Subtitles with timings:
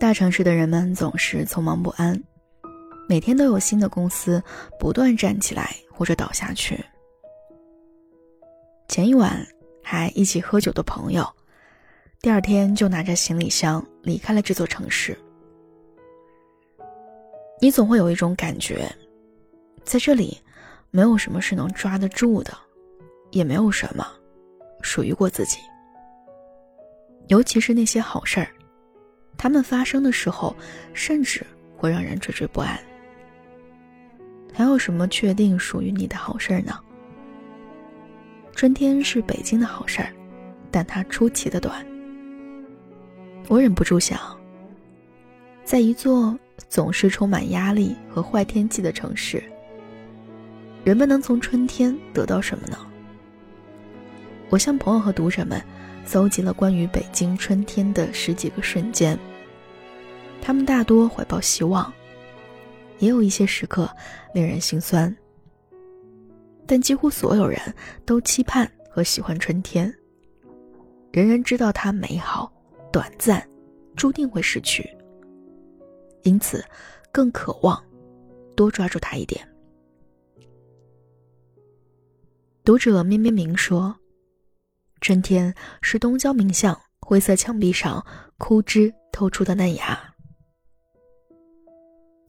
[0.00, 2.18] 大城市的人们总是匆忙不安，
[3.06, 4.42] 每天都有新的公司
[4.78, 6.82] 不断站起来或者倒下去。
[8.88, 9.46] 前一晚
[9.84, 11.28] 还一起喝酒的朋友，
[12.22, 15.14] 第二天就拿着行李箱离开了这座城市。
[17.60, 18.90] 你总会有一种感觉，
[19.84, 20.40] 在这里，
[20.90, 22.56] 没有什么是能抓得住的，
[23.32, 24.10] 也没有什么
[24.80, 25.58] 属于过自己。
[27.28, 28.48] 尤其是那些好事儿。
[29.42, 30.54] 他们发生的时候，
[30.92, 31.42] 甚至
[31.74, 32.78] 会让人惴惴不安。
[34.52, 36.78] 还有什么确定属于你的好事儿呢？
[38.54, 40.12] 春天是北京的好事儿，
[40.70, 41.82] 但它出奇的短。
[43.48, 44.20] 我忍不住想，
[45.64, 46.38] 在一座
[46.68, 49.42] 总是充满压力和坏天气的城市，
[50.84, 52.76] 人们能从春天得到什么呢？
[54.50, 55.58] 我向朋友和读者们
[56.04, 59.18] 搜集了关于北京春天的十几个瞬间。
[60.42, 61.92] 他们大多怀抱希望，
[62.98, 63.88] 也有一些时刻
[64.34, 65.14] 令人心酸。
[66.66, 67.60] 但几乎所有人
[68.04, 69.92] 都期盼和喜欢春天。
[71.12, 72.52] 人人知道它美好、
[72.92, 73.44] 短暂，
[73.96, 74.88] 注定会逝去，
[76.22, 76.64] 因此
[77.10, 77.82] 更渴望
[78.54, 79.46] 多抓住它一点。
[82.62, 83.96] 读者咩咩明说
[85.00, 88.04] ：“春天是东郊名巷灰色墙壁上
[88.38, 89.98] 枯枝透出的嫩芽。”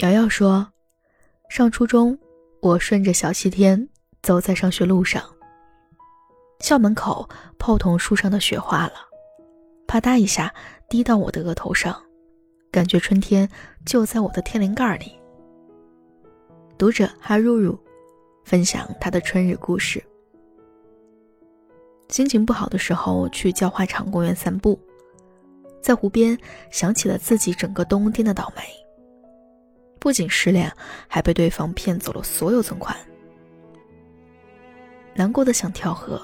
[0.00, 0.66] 瑶瑶说
[1.50, 2.18] ：“上初中，
[2.62, 3.86] 我顺着小西天
[4.22, 5.22] 走在上学路上。
[6.60, 8.94] 校门口泡桐树上的雪化了，
[9.86, 10.54] 啪嗒一下
[10.88, 11.94] 滴到我的额头上，
[12.70, 13.46] 感觉春天
[13.84, 15.12] 就在我的天灵盖里。”
[16.78, 17.78] 读者哈入入
[18.42, 20.02] 分享他的春日故事：
[22.08, 24.80] 心情不好的时候，去教化场公园散步，
[25.82, 26.38] 在湖边
[26.70, 28.62] 想起了自己整个冬天的倒霉。
[30.00, 30.72] 不仅失恋，
[31.06, 32.96] 还被对方骗走了所有存款，
[35.14, 36.20] 难过的想跳河，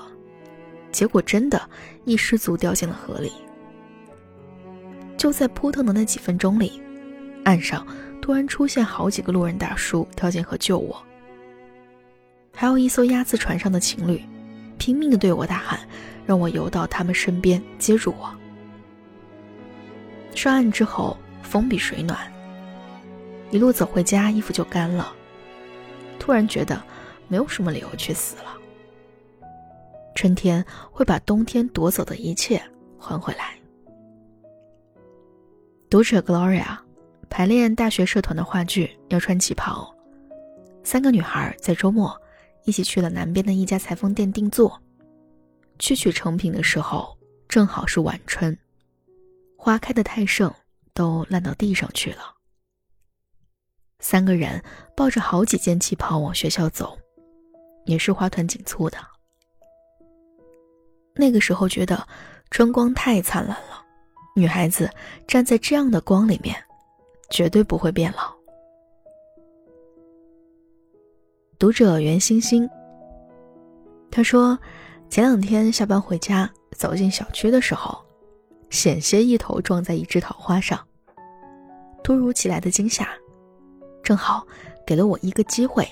[0.90, 1.60] 结果真的，
[2.06, 3.30] 一失足掉进了河里。
[5.18, 6.80] 就在扑腾的那几分钟里，
[7.44, 7.86] 岸上
[8.22, 11.00] 突然出现好几个路人大叔跳进河救我，
[12.54, 14.22] 还有一艘鸭子船上的情侣，
[14.78, 15.78] 拼命的对我大喊，
[16.24, 18.34] 让我游到他们身边接住我。
[20.34, 22.18] 上岸之后，风比水暖。
[23.50, 25.14] 一路走回家，衣服就干了。
[26.18, 26.82] 突然觉得
[27.28, 28.56] 没有什么理由去死了。
[30.14, 32.60] 春天会把冬天夺走的一切
[32.98, 33.54] 还回来。
[35.88, 36.76] 读者 Gloria
[37.30, 39.94] 排练大学社团的话剧要穿旗袍，
[40.82, 42.20] 三个女孩在周末
[42.64, 44.80] 一起去了南边的一家裁缝店定做。
[45.78, 48.58] 去取成品的时候正好是晚春，
[49.56, 50.52] 花开的太盛，
[50.94, 52.35] 都烂到地上去了。
[54.08, 54.62] 三个人
[54.96, 56.96] 抱着好几件旗袍往学校走，
[57.86, 58.96] 也是花团锦簇的。
[61.16, 62.06] 那个时候觉得
[62.52, 63.84] 春光太灿烂了，
[64.36, 64.88] 女孩子
[65.26, 66.54] 站在这样的光里面，
[67.30, 68.32] 绝对不会变老。
[71.58, 72.70] 读者袁星星，
[74.08, 74.56] 他说，
[75.10, 77.98] 前两天下班回家，走进小区的时候，
[78.70, 80.78] 险些一头撞在一枝桃花上，
[82.04, 83.08] 突如其来的惊吓。
[84.06, 84.46] 正好
[84.86, 85.84] 给了我一个机会，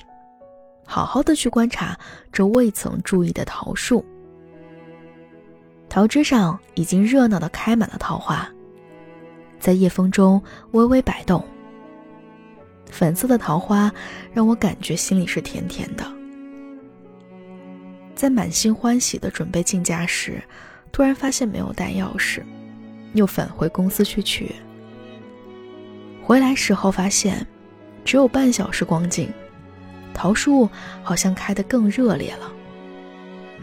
[0.86, 1.98] 好好的去观察
[2.30, 4.06] 这未曾注意的桃树。
[5.88, 8.48] 桃枝上已经热闹的开满了桃花，
[9.58, 11.44] 在夜风中微微摆动。
[12.88, 13.92] 粉色的桃花
[14.32, 16.04] 让我感觉心里是甜甜的。
[18.14, 20.40] 在满心欢喜的准备进家时，
[20.92, 22.44] 突然发现没有带钥匙，
[23.14, 24.54] 又返回公司去取。
[26.22, 27.44] 回来时候发现。
[28.04, 29.32] 只有半小时光景，
[30.12, 30.68] 桃树
[31.02, 32.52] 好像开得更热烈了。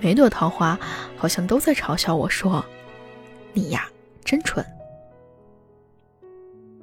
[0.01, 0.79] 每朵桃花
[1.15, 2.65] 好像都在嘲笑我说
[3.53, 3.87] ：“你呀，
[4.25, 4.65] 真蠢。”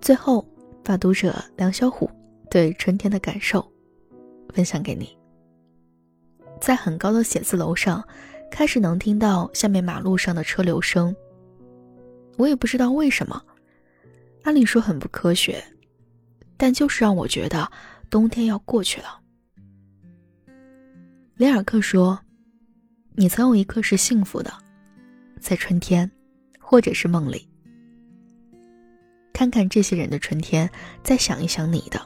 [0.00, 0.46] 最后，
[0.84, 2.08] 把读者梁小虎
[2.48, 3.68] 对春天的感受
[4.54, 5.18] 分享给你。
[6.60, 8.02] 在很高的写字楼上，
[8.50, 11.14] 开始能听到下面马路上的车流声。
[12.36, 13.42] 我也不知道为什么，
[14.44, 15.62] 按理说很不科学。
[16.58, 17.70] 但就是让我觉得
[18.10, 19.20] 冬天要过去了。
[21.36, 22.18] 里尔克说
[23.14, 24.52] ：“你曾有一刻是幸福的，
[25.40, 26.10] 在春天，
[26.58, 27.48] 或者是梦里。
[29.32, 30.68] 看看这些人的春天，
[31.04, 32.02] 再想一想你的。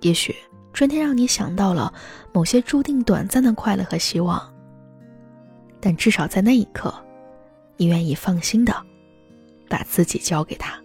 [0.00, 0.32] 也许
[0.72, 1.92] 春天让你想到了
[2.32, 4.40] 某些注定短暂的快乐和希望，
[5.80, 6.94] 但至少在那一刻，
[7.76, 8.72] 你愿意放心的
[9.68, 10.80] 把自己交给他。”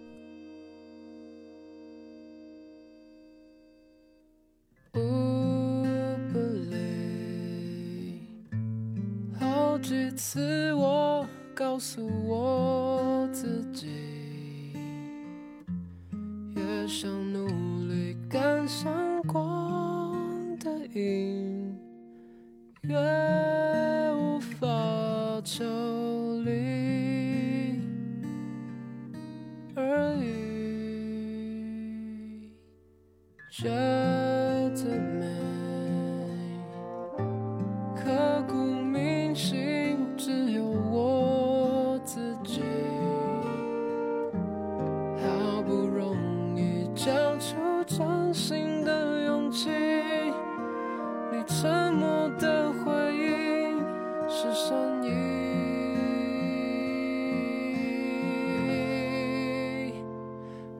[10.04, 13.86] 几次我告诉我自己，
[16.54, 17.46] 越想努
[17.88, 18.92] 力赶上
[19.22, 20.14] 光
[20.58, 21.74] 的影，
[22.82, 22.94] 越
[51.46, 53.78] 沉默的回应
[54.28, 55.08] 是善意。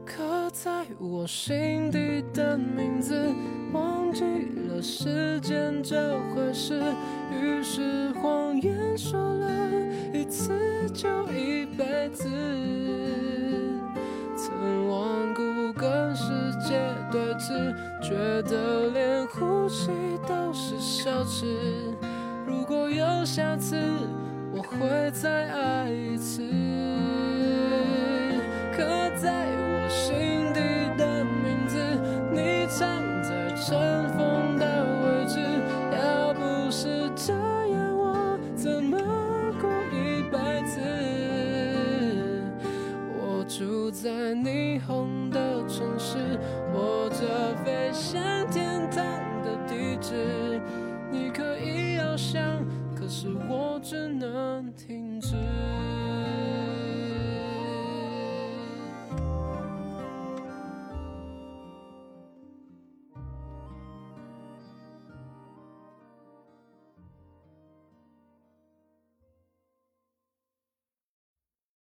[0.07, 3.35] 刻在我心底的名字，
[3.73, 4.25] 忘记
[4.69, 6.81] 了时间这回事，
[7.33, 9.49] 于是谎言说了
[10.13, 12.29] 一次就一辈子。
[14.37, 15.34] 曾顽
[16.67, 16.81] 界
[17.13, 19.91] 对峙，觉得连呼吸
[20.27, 21.45] 都是奢侈。
[22.47, 23.77] 如果有下次，
[24.53, 26.43] 我会再爱一次。
[28.77, 28.83] 刻
[29.21, 30.44] 在我心